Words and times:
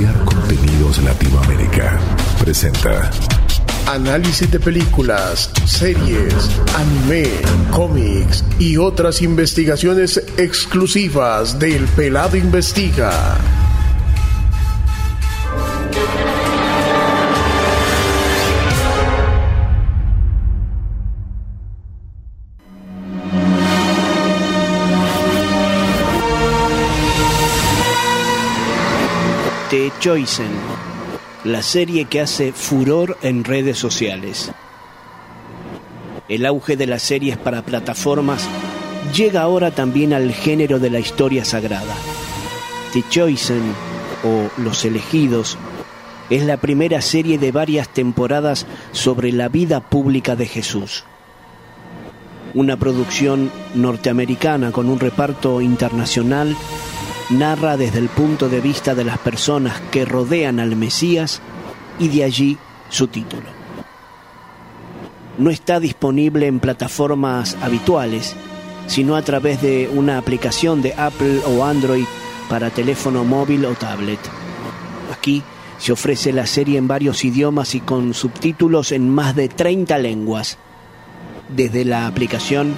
Contenidos 0.00 1.02
Latinoamérica 1.02 2.00
presenta 2.42 3.10
Análisis 3.86 4.50
de 4.50 4.58
películas, 4.58 5.50
series, 5.66 6.32
anime, 6.74 7.28
cómics 7.70 8.42
y 8.58 8.78
otras 8.78 9.20
investigaciones 9.20 10.16
exclusivas 10.38 11.58
del 11.58 11.84
Pelado 11.88 12.38
Investiga. 12.38 13.36
The 29.72 29.90
Chosen, 30.00 30.50
la 31.44 31.62
serie 31.62 32.04
que 32.04 32.20
hace 32.20 32.52
furor 32.52 33.16
en 33.22 33.42
redes 33.42 33.78
sociales. 33.78 34.52
El 36.28 36.44
auge 36.44 36.76
de 36.76 36.86
las 36.86 37.00
series 37.00 37.38
para 37.38 37.62
plataformas 37.62 38.46
llega 39.14 39.40
ahora 39.40 39.70
también 39.70 40.12
al 40.12 40.30
género 40.34 40.78
de 40.78 40.90
la 40.90 40.98
historia 40.98 41.46
sagrada. 41.46 41.94
The 42.92 43.02
Chosen 43.08 43.62
o 44.22 44.50
Los 44.60 44.84
Elegidos 44.84 45.56
es 46.28 46.44
la 46.44 46.58
primera 46.58 47.00
serie 47.00 47.38
de 47.38 47.50
varias 47.50 47.88
temporadas 47.88 48.66
sobre 48.90 49.32
la 49.32 49.48
vida 49.48 49.80
pública 49.80 50.36
de 50.36 50.48
Jesús. 50.48 51.04
Una 52.52 52.76
producción 52.76 53.50
norteamericana 53.74 54.70
con 54.70 54.90
un 54.90 55.00
reparto 55.00 55.62
internacional 55.62 56.58
narra 57.38 57.76
desde 57.76 57.98
el 57.98 58.08
punto 58.08 58.48
de 58.48 58.60
vista 58.60 58.94
de 58.94 59.04
las 59.04 59.18
personas 59.18 59.80
que 59.90 60.04
rodean 60.04 60.60
al 60.60 60.76
Mesías 60.76 61.40
y 61.98 62.08
de 62.08 62.24
allí 62.24 62.58
su 62.88 63.08
título. 63.08 63.44
No 65.38 65.50
está 65.50 65.80
disponible 65.80 66.46
en 66.46 66.60
plataformas 66.60 67.56
habituales, 67.62 68.36
sino 68.86 69.16
a 69.16 69.22
través 69.22 69.62
de 69.62 69.90
una 69.92 70.18
aplicación 70.18 70.82
de 70.82 70.94
Apple 70.94 71.40
o 71.46 71.64
Android 71.64 72.04
para 72.48 72.70
teléfono 72.70 73.24
móvil 73.24 73.64
o 73.64 73.74
tablet. 73.74 74.20
Aquí 75.12 75.42
se 75.78 75.92
ofrece 75.92 76.32
la 76.32 76.46
serie 76.46 76.78
en 76.78 76.86
varios 76.86 77.24
idiomas 77.24 77.74
y 77.74 77.80
con 77.80 78.14
subtítulos 78.14 78.92
en 78.92 79.08
más 79.08 79.34
de 79.34 79.48
30 79.48 79.98
lenguas. 79.98 80.58
Desde 81.48 81.84
la 81.84 82.06
aplicación 82.06 82.76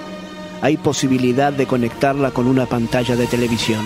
hay 0.62 0.76
posibilidad 0.76 1.52
de 1.52 1.66
conectarla 1.66 2.30
con 2.30 2.46
una 2.46 2.66
pantalla 2.66 3.16
de 3.16 3.26
televisión. 3.26 3.84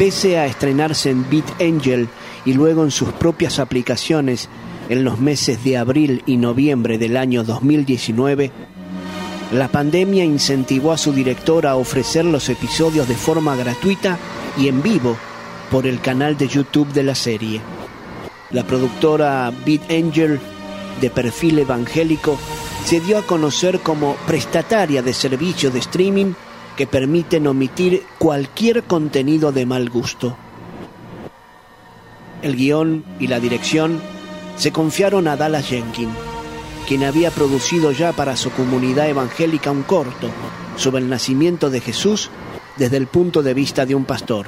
Pese 0.00 0.38
a 0.38 0.46
estrenarse 0.46 1.10
en 1.10 1.28
BitAngel 1.28 2.08
y 2.46 2.54
luego 2.54 2.84
en 2.84 2.90
sus 2.90 3.12
propias 3.12 3.58
aplicaciones 3.58 4.48
en 4.88 5.04
los 5.04 5.20
meses 5.20 5.62
de 5.62 5.76
abril 5.76 6.22
y 6.24 6.38
noviembre 6.38 6.96
del 6.96 7.18
año 7.18 7.44
2019, 7.44 8.50
la 9.52 9.68
pandemia 9.68 10.24
incentivó 10.24 10.92
a 10.92 10.96
su 10.96 11.12
director 11.12 11.66
a 11.66 11.76
ofrecer 11.76 12.24
los 12.24 12.48
episodios 12.48 13.08
de 13.08 13.14
forma 13.14 13.54
gratuita 13.56 14.16
y 14.56 14.68
en 14.68 14.82
vivo 14.82 15.18
por 15.70 15.86
el 15.86 16.00
canal 16.00 16.38
de 16.38 16.48
YouTube 16.48 16.90
de 16.94 17.02
la 17.02 17.14
serie. 17.14 17.60
La 18.52 18.66
productora 18.66 19.52
BitAngel, 19.66 20.40
de 20.98 21.10
perfil 21.10 21.58
evangélico, 21.58 22.38
se 22.86 23.00
dio 23.00 23.18
a 23.18 23.26
conocer 23.26 23.80
como 23.80 24.14
prestataria 24.26 25.02
de 25.02 25.12
servicio 25.12 25.70
de 25.70 25.80
streaming 25.80 26.32
que 26.80 26.86
permiten 26.86 27.46
omitir 27.46 28.04
cualquier 28.18 28.84
contenido 28.84 29.52
de 29.52 29.66
mal 29.66 29.90
gusto. 29.90 30.34
El 32.40 32.56
guion 32.56 33.04
y 33.18 33.26
la 33.26 33.38
dirección 33.38 34.00
se 34.56 34.72
confiaron 34.72 35.28
a 35.28 35.36
Dallas 35.36 35.66
Jenkins, 35.66 36.14
quien 36.88 37.04
había 37.04 37.30
producido 37.32 37.92
ya 37.92 38.12
para 38.12 38.34
su 38.34 38.50
comunidad 38.52 39.10
evangélica 39.10 39.70
un 39.70 39.82
corto 39.82 40.30
sobre 40.76 41.02
el 41.02 41.10
nacimiento 41.10 41.68
de 41.68 41.82
Jesús 41.82 42.30
desde 42.78 42.96
el 42.96 43.08
punto 43.08 43.42
de 43.42 43.52
vista 43.52 43.84
de 43.84 43.94
un 43.94 44.06
pastor. 44.06 44.46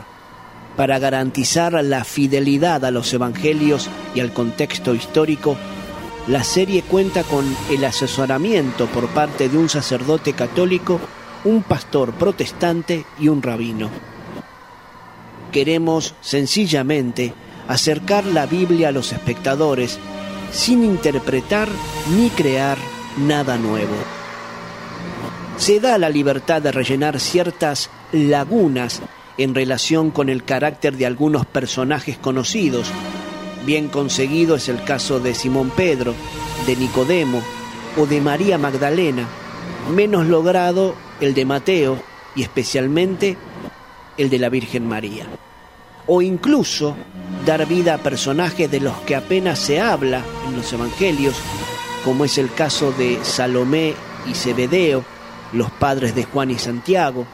Para 0.74 0.98
garantizar 0.98 1.74
la 1.84 2.02
fidelidad 2.02 2.82
a 2.86 2.90
los 2.90 3.12
evangelios 3.12 3.90
y 4.14 4.20
al 4.20 4.32
contexto 4.32 4.94
histórico, 4.94 5.58
la 6.28 6.42
serie 6.44 6.80
cuenta 6.80 7.24
con 7.24 7.44
el 7.68 7.84
asesoramiento 7.84 8.86
por 8.86 9.08
parte 9.08 9.50
de 9.50 9.58
un 9.58 9.68
sacerdote 9.68 10.32
católico 10.32 10.98
un 11.44 11.62
pastor 11.62 12.12
protestante 12.12 13.04
y 13.18 13.28
un 13.28 13.42
rabino. 13.42 13.90
Queremos 15.50 16.14
sencillamente 16.20 17.34
acercar 17.68 18.24
la 18.24 18.46
Biblia 18.46 18.88
a 18.88 18.92
los 18.92 19.12
espectadores 19.12 19.98
sin 20.52 20.84
interpretar 20.84 21.68
ni 22.16 22.30
crear 22.30 22.78
nada 23.18 23.56
nuevo. 23.58 23.94
Se 25.56 25.80
da 25.80 25.98
la 25.98 26.08
libertad 26.08 26.62
de 26.62 26.72
rellenar 26.72 27.20
ciertas 27.20 27.90
lagunas 28.12 29.02
en 29.38 29.54
relación 29.54 30.10
con 30.10 30.28
el 30.28 30.44
carácter 30.44 30.96
de 30.96 31.06
algunos 31.06 31.46
personajes 31.46 32.18
conocidos. 32.18 32.90
Bien 33.64 33.88
conseguido 33.88 34.56
es 34.56 34.68
el 34.68 34.82
caso 34.84 35.20
de 35.20 35.34
Simón 35.34 35.70
Pedro, 35.70 36.14
de 36.66 36.76
Nicodemo 36.76 37.42
o 37.96 38.06
de 38.06 38.20
María 38.20 38.58
Magdalena. 38.58 39.28
Menos 39.94 40.26
logrado 40.26 40.94
el 41.20 41.34
de 41.34 41.44
Mateo 41.44 41.98
y 42.34 42.42
especialmente 42.42 43.36
el 44.16 44.30
de 44.30 44.38
la 44.38 44.48
Virgen 44.48 44.88
María. 44.88 45.26
O 46.06 46.22
incluso 46.22 46.96
dar 47.46 47.66
vida 47.66 47.94
a 47.94 47.98
personajes 47.98 48.70
de 48.70 48.80
los 48.80 48.96
que 49.00 49.16
apenas 49.16 49.58
se 49.58 49.80
habla 49.80 50.22
en 50.48 50.56
los 50.56 50.72
evangelios, 50.72 51.36
como 52.04 52.24
es 52.24 52.38
el 52.38 52.52
caso 52.52 52.92
de 52.92 53.18
Salomé 53.22 53.94
y 54.28 54.34
Zebedeo, 54.34 55.04
los 55.52 55.70
padres 55.70 56.14
de 56.14 56.24
Juan 56.24 56.50
y 56.50 56.58
Santiago, 56.58 57.26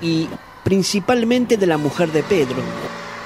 y 0.00 0.28
principalmente 0.62 1.56
de 1.56 1.66
la 1.66 1.78
mujer 1.78 2.10
de 2.12 2.22
Pedro, 2.22 2.56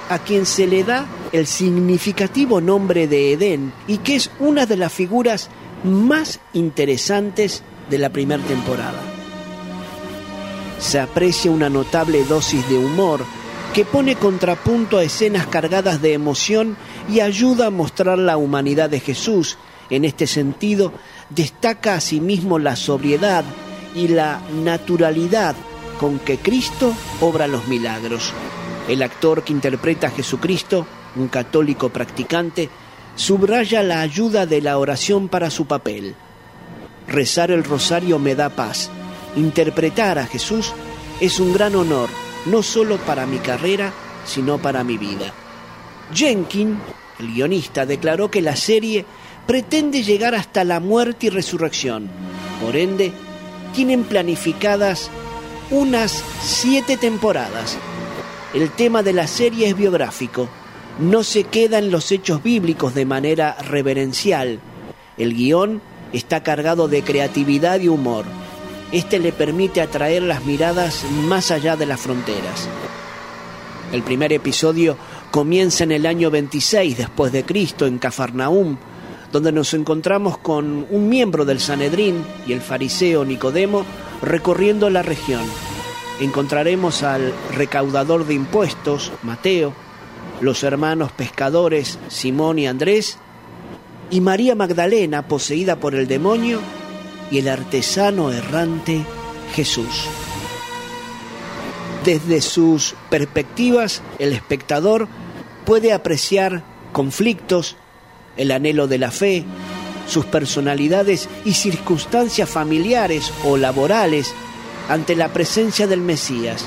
a 0.08 0.18
quien 0.18 0.46
se 0.46 0.66
le 0.66 0.84
da 0.84 1.06
el 1.32 1.46
significativo 1.46 2.60
nombre 2.60 3.06
de 3.06 3.32
Edén 3.32 3.72
y 3.86 3.98
que 3.98 4.16
es 4.16 4.30
una 4.38 4.66
de 4.66 4.76
las 4.76 4.92
figuras 4.92 5.50
más 5.84 6.40
interesantes 6.52 7.62
de 7.90 7.98
la 7.98 8.10
primera 8.10 8.42
temporada 8.42 9.18
se 10.78 11.00
aprecia 11.00 11.50
una 11.50 11.68
notable 11.68 12.24
dosis 12.24 12.68
de 12.68 12.78
humor 12.78 13.24
que 13.74 13.84
pone 13.84 14.16
contrapunto 14.16 14.98
a 14.98 15.02
escenas 15.02 15.46
cargadas 15.46 16.00
de 16.00 16.14
emoción 16.14 16.76
y 17.08 17.20
ayuda 17.20 17.66
a 17.66 17.70
mostrar 17.70 18.18
la 18.18 18.36
humanidad 18.36 18.88
de 18.88 19.00
Jesús. 19.00 19.58
En 19.90 20.04
este 20.04 20.26
sentido, 20.26 20.92
destaca 21.30 21.94
asimismo 21.94 22.58
la 22.58 22.76
sobriedad 22.76 23.44
y 23.94 24.08
la 24.08 24.40
naturalidad 24.62 25.54
con 25.98 26.18
que 26.18 26.38
Cristo 26.38 26.94
obra 27.20 27.46
los 27.46 27.66
milagros. 27.68 28.32
El 28.88 29.02
actor 29.02 29.42
que 29.42 29.52
interpreta 29.52 30.06
a 30.06 30.10
Jesucristo, 30.10 30.86
un 31.16 31.28
católico 31.28 31.90
practicante, 31.90 32.70
subraya 33.16 33.82
la 33.82 34.00
ayuda 34.00 34.46
de 34.46 34.62
la 34.62 34.78
oración 34.78 35.28
para 35.28 35.50
su 35.50 35.66
papel. 35.66 36.14
Rezar 37.08 37.50
el 37.50 37.64
rosario 37.64 38.18
me 38.18 38.34
da 38.34 38.50
paz 38.50 38.90
Interpretar 39.36 40.18
a 40.18 40.26
Jesús 40.26 40.72
es 41.20 41.38
un 41.38 41.52
gran 41.52 41.74
honor, 41.76 42.08
no 42.46 42.62
solo 42.62 42.96
para 42.98 43.26
mi 43.26 43.38
carrera, 43.38 43.92
sino 44.24 44.58
para 44.58 44.84
mi 44.84 44.96
vida. 44.98 45.32
Jenkins, 46.12 46.78
el 47.18 47.32
guionista, 47.32 47.86
declaró 47.86 48.30
que 48.30 48.42
la 48.42 48.56
serie 48.56 49.04
pretende 49.46 50.02
llegar 50.02 50.34
hasta 50.34 50.64
la 50.64 50.80
muerte 50.80 51.26
y 51.26 51.30
resurrección. 51.30 52.08
Por 52.60 52.76
ende, 52.76 53.12
tienen 53.74 54.04
planificadas 54.04 55.10
unas 55.70 56.22
siete 56.42 56.96
temporadas. 56.96 57.76
El 58.54 58.70
tema 58.70 59.02
de 59.02 59.12
la 59.12 59.26
serie 59.26 59.68
es 59.68 59.76
biográfico, 59.76 60.48
no 60.98 61.22
se 61.22 61.44
queda 61.44 61.78
en 61.78 61.90
los 61.90 62.10
hechos 62.10 62.42
bíblicos 62.42 62.94
de 62.94 63.04
manera 63.04 63.56
reverencial. 63.60 64.58
El 65.16 65.34
guion 65.34 65.82
está 66.12 66.42
cargado 66.42 66.88
de 66.88 67.02
creatividad 67.02 67.80
y 67.80 67.88
humor. 67.88 68.24
Este 68.92 69.18
le 69.18 69.32
permite 69.32 69.80
atraer 69.80 70.22
las 70.22 70.44
miradas 70.44 71.04
más 71.24 71.50
allá 71.50 71.76
de 71.76 71.86
las 71.86 72.00
fronteras. 72.00 72.68
El 73.92 74.02
primer 74.02 74.32
episodio 74.32 74.96
comienza 75.30 75.84
en 75.84 75.92
el 75.92 76.06
año 76.06 76.30
26 76.30 76.96
después 76.96 77.32
de 77.32 77.44
Cristo 77.44 77.86
en 77.86 77.98
Cafarnaúm, 77.98 78.76
donde 79.32 79.52
nos 79.52 79.74
encontramos 79.74 80.38
con 80.38 80.86
un 80.90 81.08
miembro 81.08 81.44
del 81.44 81.60
Sanedrín 81.60 82.24
y 82.46 82.52
el 82.52 82.60
fariseo 82.60 83.24
Nicodemo 83.24 83.84
recorriendo 84.22 84.90
la 84.90 85.02
región. 85.02 85.42
Encontraremos 86.20 87.02
al 87.02 87.32
recaudador 87.54 88.26
de 88.26 88.34
impuestos, 88.34 89.12
Mateo, 89.22 89.72
los 90.40 90.62
hermanos 90.62 91.12
pescadores 91.12 91.98
Simón 92.08 92.58
y 92.58 92.66
Andrés, 92.66 93.18
y 94.10 94.20
María 94.20 94.54
Magdalena, 94.54 95.26
poseída 95.28 95.76
por 95.76 95.94
el 95.94 96.06
demonio, 96.08 96.60
y 97.30 97.38
el 97.38 97.48
artesano 97.48 98.32
errante 98.32 99.04
Jesús. 99.54 100.06
Desde 102.04 102.40
sus 102.40 102.94
perspectivas, 103.10 104.02
el 104.18 104.32
espectador 104.32 105.08
puede 105.64 105.92
apreciar 105.92 106.62
conflictos, 106.92 107.76
el 108.36 108.50
anhelo 108.50 108.86
de 108.86 108.98
la 108.98 109.10
fe, 109.10 109.44
sus 110.06 110.24
personalidades 110.24 111.28
y 111.44 111.52
circunstancias 111.52 112.48
familiares 112.48 113.32
o 113.44 113.56
laborales 113.56 114.32
ante 114.88 115.16
la 115.16 115.28
presencia 115.28 115.86
del 115.86 116.00
Mesías 116.00 116.64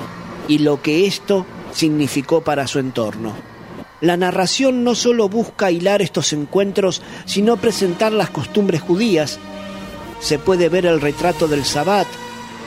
y 0.48 0.60
lo 0.60 0.82
que 0.82 1.08
esto 1.08 1.46
significó 1.74 2.42
para 2.42 2.68
su 2.68 2.78
entorno. 2.78 3.51
La 4.02 4.18
narración 4.18 4.84
no 4.84 4.96
solo 4.96 5.30
busca 5.30 5.70
hilar 5.70 6.02
estos 6.02 6.34
encuentros, 6.34 7.04
sino 7.26 7.58
presentar 7.58 8.12
las 8.12 8.32
costumbres 8.32 8.82
judías. 8.82 9.40
Se 10.20 10.40
puede 10.40 10.70
ver 10.70 10.88
el 10.88 11.00
retrato 11.00 11.48
del 11.48 11.64
Sabbat, 11.64 12.08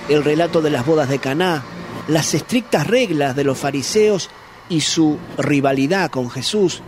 el 0.08 0.22
relato 0.22 0.62
de 0.62 0.70
las 0.70 0.86
bodas 0.86 1.08
de 1.08 1.18
Caná, 1.18 1.64
las 2.06 2.34
estrictas 2.34 2.86
reglas 2.86 3.34
de 3.34 3.42
los 3.42 3.58
fariseos 3.58 4.30
y 4.68 4.80
su 4.80 5.18
rivalidad 5.36 6.10
con 6.10 6.30
Jesús. 6.30 6.82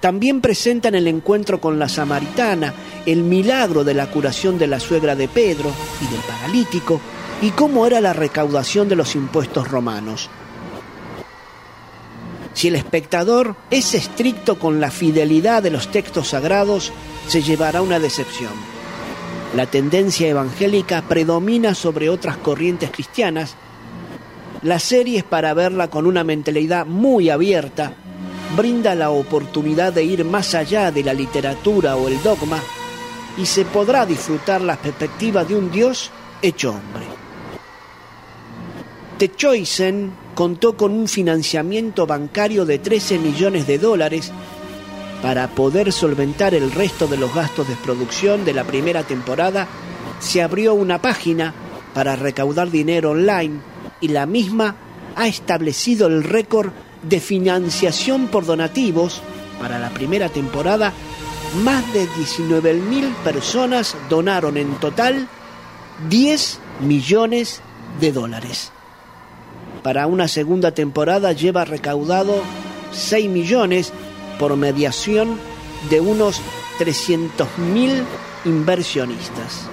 También 0.00 0.42
presentan 0.42 0.94
el 0.94 1.06
encuentro 1.06 1.60
con 1.60 1.78
la 1.78 1.88
samaritana, 1.88 2.74
el 3.06 3.22
milagro 3.22 3.84
de 3.84 3.94
la 3.94 4.10
curación 4.10 4.58
de 4.58 4.66
la 4.66 4.80
suegra 4.80 5.16
de 5.16 5.28
Pedro 5.28 5.70
y 6.02 6.12
del 6.12 6.20
paralítico, 6.22 7.00
y 7.42 7.50
cómo 7.50 7.86
era 7.86 8.00
la 8.02 8.12
recaudación 8.12 8.88
de 8.88 8.96
los 8.96 9.14
impuestos 9.14 9.68
romanos. 9.68 10.28
Si 12.60 12.68
el 12.68 12.76
espectador 12.76 13.56
es 13.70 13.94
estricto 13.94 14.58
con 14.58 14.82
la 14.82 14.90
fidelidad 14.90 15.62
de 15.62 15.70
los 15.70 15.90
textos 15.90 16.28
sagrados, 16.28 16.92
se 17.26 17.40
llevará 17.40 17.80
una 17.80 17.98
decepción. 17.98 18.52
La 19.56 19.64
tendencia 19.64 20.28
evangélica 20.28 21.00
predomina 21.00 21.74
sobre 21.74 22.10
otras 22.10 22.36
corrientes 22.36 22.90
cristianas. 22.90 23.56
La 24.60 24.78
serie 24.78 25.20
es 25.20 25.24
para 25.24 25.54
verla 25.54 25.88
con 25.88 26.04
una 26.04 26.22
mentalidad 26.22 26.84
muy 26.84 27.30
abierta, 27.30 27.94
brinda 28.54 28.94
la 28.94 29.08
oportunidad 29.08 29.94
de 29.94 30.04
ir 30.04 30.26
más 30.26 30.54
allá 30.54 30.92
de 30.92 31.02
la 31.02 31.14
literatura 31.14 31.96
o 31.96 32.08
el 32.08 32.22
dogma 32.22 32.58
y 33.38 33.46
se 33.46 33.64
podrá 33.64 34.04
disfrutar 34.04 34.60
la 34.60 34.76
perspectiva 34.76 35.46
de 35.46 35.56
un 35.56 35.70
Dios 35.70 36.10
hecho 36.42 36.72
hombre. 36.72 37.06
Contó 40.40 40.74
con 40.74 40.92
un 40.92 41.06
financiamiento 41.06 42.06
bancario 42.06 42.64
de 42.64 42.78
13 42.78 43.18
millones 43.18 43.66
de 43.66 43.76
dólares 43.76 44.32
para 45.20 45.48
poder 45.48 45.92
solventar 45.92 46.54
el 46.54 46.72
resto 46.72 47.06
de 47.06 47.18
los 47.18 47.34
gastos 47.34 47.68
de 47.68 47.76
producción 47.76 48.46
de 48.46 48.54
la 48.54 48.64
primera 48.64 49.02
temporada, 49.02 49.68
se 50.18 50.40
abrió 50.40 50.72
una 50.72 51.02
página 51.02 51.52
para 51.92 52.16
recaudar 52.16 52.70
dinero 52.70 53.10
online 53.10 53.60
y 54.00 54.08
la 54.08 54.24
misma 54.24 54.76
ha 55.14 55.28
establecido 55.28 56.06
el 56.06 56.24
récord 56.24 56.72
de 57.02 57.20
financiación 57.20 58.28
por 58.28 58.46
donativos 58.46 59.20
para 59.60 59.78
la 59.78 59.90
primera 59.90 60.30
temporada. 60.30 60.94
Más 61.62 61.84
de 61.92 62.08
19.000 62.08 63.12
personas 63.24 63.94
donaron 64.08 64.56
en 64.56 64.72
total 64.76 65.28
10 66.08 66.60
millones 66.80 67.60
de 68.00 68.12
dólares 68.12 68.72
para 69.82 70.06
una 70.06 70.28
segunda 70.28 70.72
temporada 70.72 71.32
lleva 71.32 71.64
recaudado 71.64 72.42
6 72.92 73.28
millones 73.28 73.92
por 74.38 74.56
mediación 74.56 75.38
de 75.88 76.00
unos 76.00 76.40
300.000 76.78 78.02
inversionistas. 78.44 79.68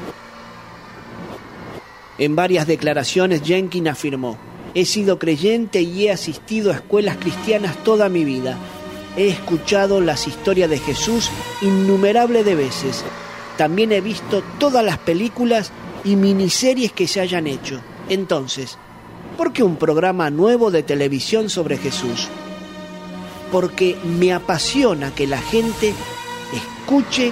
En 2.17 2.35
varias 2.35 2.67
declaraciones 2.67 3.43
Jenkins 3.43 3.89
afirmó, 3.89 4.37
he 4.73 4.85
sido 4.85 5.19
creyente 5.19 5.81
y 5.81 6.07
he 6.07 6.11
asistido 6.11 6.71
a 6.71 6.75
escuelas 6.75 7.17
cristianas 7.17 7.83
toda 7.83 8.09
mi 8.09 8.25
vida. 8.25 8.57
He 9.15 9.27
escuchado 9.29 10.01
las 10.01 10.27
historias 10.27 10.69
de 10.69 10.79
Jesús 10.79 11.29
innumerables 11.61 12.45
de 12.45 12.55
veces. 12.55 13.03
También 13.57 13.91
he 13.91 14.01
visto 14.01 14.43
todas 14.59 14.83
las 14.83 14.97
películas 14.97 15.71
y 16.03 16.15
miniseries 16.15 16.91
que 16.91 17.07
se 17.07 17.21
hayan 17.21 17.47
hecho. 17.47 17.81
Entonces, 18.09 18.77
¿Por 19.37 19.53
qué 19.53 19.61
un 19.61 19.75
programa 19.75 20.31
nuevo 20.31 20.71
de 20.71 20.81
televisión 20.81 21.51
sobre 21.51 21.77
Jesús? 21.77 22.27
Porque 23.51 23.95
me 24.03 24.33
apasiona 24.33 25.13
que 25.13 25.27
la 25.27 25.37
gente 25.37 25.93
escuche 26.51 27.31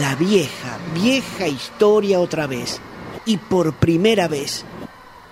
la 0.00 0.14
vieja, 0.14 0.78
vieja 0.94 1.48
historia 1.48 2.20
otra 2.20 2.46
vez 2.46 2.80
y 3.26 3.36
por 3.36 3.74
primera 3.74 4.28
vez. 4.28 4.64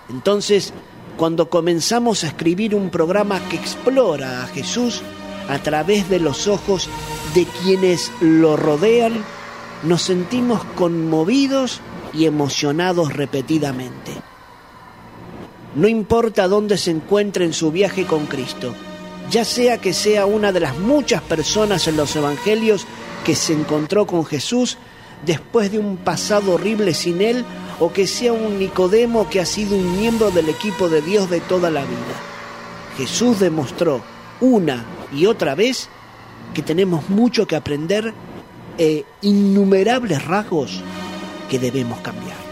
Entonces, 0.09 0.73
cuando 1.15 1.49
comenzamos 1.49 2.25
a 2.25 2.27
escribir 2.27 2.75
un 2.75 2.89
programa 2.89 3.39
que 3.47 3.55
explora 3.55 4.43
a 4.43 4.47
Jesús 4.47 5.01
a 5.47 5.59
través 5.59 6.09
de 6.09 6.19
los 6.19 6.47
ojos 6.47 6.89
de 7.33 7.45
quienes 7.63 8.11
lo 8.19 8.57
rodean, 8.57 9.23
nos 9.83 10.01
sentimos 10.01 10.65
conmovidos 10.75 11.79
y 12.13 12.25
emocionados 12.25 13.13
repetidamente. 13.13 14.28
No 15.75 15.87
importa 15.87 16.47
dónde 16.47 16.77
se 16.77 16.91
encuentre 16.91 17.45
en 17.45 17.53
su 17.53 17.71
viaje 17.71 18.05
con 18.05 18.25
Cristo, 18.25 18.73
ya 19.29 19.45
sea 19.45 19.77
que 19.77 19.93
sea 19.93 20.25
una 20.25 20.51
de 20.51 20.59
las 20.59 20.77
muchas 20.77 21.21
personas 21.21 21.87
en 21.87 21.95
los 21.95 22.15
evangelios 22.15 22.87
que 23.23 23.35
se 23.35 23.53
encontró 23.53 24.07
con 24.07 24.25
Jesús 24.25 24.77
después 25.25 25.71
de 25.71 25.79
un 25.79 25.97
pasado 25.97 26.53
horrible 26.53 26.93
sin 26.93 27.21
él, 27.21 27.45
o 27.79 27.93
que 27.93 28.07
sea 28.07 28.33
un 28.33 28.57
Nicodemo 28.59 29.29
que 29.29 29.39
ha 29.39 29.45
sido 29.45 29.75
un 29.75 29.99
miembro 29.99 30.31
del 30.31 30.49
equipo 30.49 30.89
de 30.89 31.01
Dios 31.01 31.29
de 31.29 31.39
toda 31.41 31.69
la 31.69 31.81
vida. 31.81 31.97
Jesús 32.97 33.39
demostró 33.39 34.01
una 34.41 34.85
y 35.13 35.25
otra 35.25 35.55
vez 35.55 35.89
que 36.53 36.61
tenemos 36.61 37.09
mucho 37.09 37.47
que 37.47 37.55
aprender 37.55 38.13
e 38.77 39.05
innumerables 39.21 40.25
rasgos 40.25 40.81
que 41.49 41.59
debemos 41.59 41.99
cambiar. 41.99 42.48